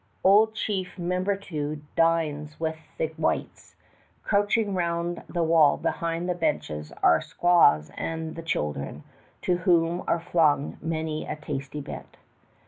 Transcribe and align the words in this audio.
Old 0.23 0.55
Chief 0.55 0.95
Membertou 0.97 1.79
dines 1.95 2.59
with 2.59 2.79
the 2.97 3.09
whites. 3.17 3.75
Crouching 4.23 4.73
round 4.73 5.21
the 5.29 5.43
wall 5.43 5.77
behind 5.77 6.27
the 6.27 6.33
benches 6.33 6.91
are 7.03 7.19
the 7.19 7.23
squaws 7.25 7.91
and 7.95 8.35
the 8.35 8.41
children, 8.41 9.03
to 9.43 9.57
whom 9.57 10.03
are 10.07 10.19
flung 10.19 10.79
many 10.81 11.27
a 11.27 11.35
tasty 11.35 11.81
bit. 11.81 12.17